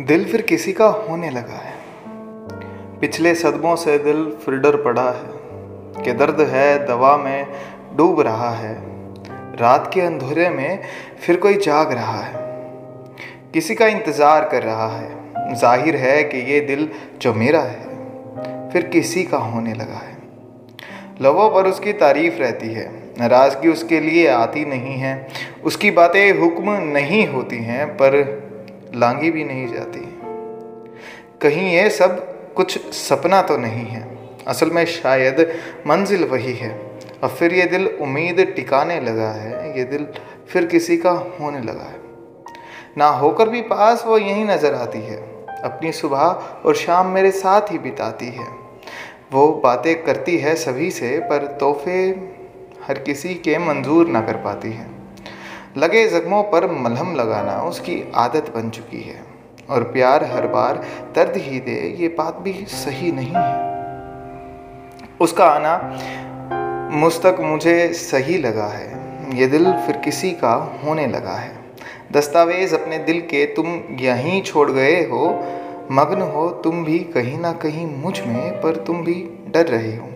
[0.00, 1.74] दिल फिर किसी का होने लगा है।
[3.00, 5.44] पिछले सदमों से दिल फिर डर पड़ा है।
[6.04, 7.46] कि दर्द है, दवा में
[7.96, 8.82] डूब रहा है।
[9.56, 10.82] रात के अंधेरे में
[11.20, 12.32] फिर कोई जाग रहा है।
[13.52, 15.10] किसी का इंतज़ार कर रहा है।
[15.54, 16.88] ज़ाहिर है कि ये दिल
[17.22, 17.88] जो मेरा है,
[18.70, 20.18] फिर किसी का होने लगा है।
[21.22, 25.28] लवों पर उसकी तारीफ़ रहती है। नाराज़गी उसके लिए आती नहीं है।
[25.64, 28.43] उसकी बातें हुक्म नहीं होती हैं, पर
[28.94, 30.00] लांगी भी नहीं जाती।
[31.40, 37.28] कहीं ये सब कुछ सपना तो नहीं है। असल में शायद मंजिल वही है। और
[37.28, 40.06] फिर ये दिल उम्मीद टिकाने लगा है। ये दिल
[40.48, 42.00] फिर किसी का होने लगा है।
[42.98, 46.18] ना होकर भी पास वो यहीं नज़र आती है। अपनी सुबह
[46.66, 48.46] और शाम मेरे साथ ही बिताती है।
[49.32, 52.08] वो बातें करती है सभी से, पर तोहफे
[52.88, 54.93] हर किसी के मंजूर ना कर पाती है।
[55.76, 59.24] लगे ज़ख्मों पर मलहम लगाना उसकी आदत बन चुकी है।
[59.70, 60.84] और प्यार हर बार
[61.16, 63.74] दर्द ही दे, ये बात भी सही नहीं है।
[65.20, 65.98] उसका आना
[66.92, 69.04] मुझ तक मुझे सही लगा है।
[69.38, 71.64] ये दिल फिर किसी का होने लगा है।
[72.12, 73.66] दस्तावेज़ अपने दिल के तुम
[74.00, 75.44] यहीं छोड़ गए हो।
[75.90, 80.08] मग्न हो तुम भी कहीं ना कहीं मुझमें, पर तुम भी डर रहे हो।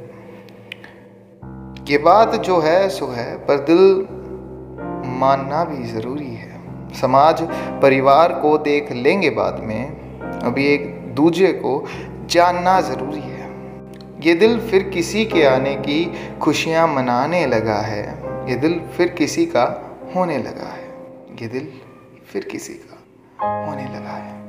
[1.89, 4.07] ये बात जो है, सो है, पर दिल
[5.19, 7.43] मानना भी ज़रूरी है। समाज
[7.83, 9.85] परिवार को देख लेंगे बाद में,
[10.21, 11.85] अभी एक दूजे को
[12.27, 13.47] जानना ज़रूरी है।
[14.21, 16.05] ये दिल फिर किसी के आने की
[16.41, 18.03] खुशियाँ मनाने लगा है।
[18.51, 19.65] ये दिल फिर किसी का
[20.17, 20.87] होने लगा है।
[21.43, 21.69] ये दिल
[22.33, 24.48] फिर किसी का होने लगा है।